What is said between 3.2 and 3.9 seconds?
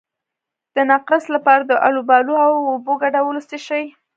وڅښئ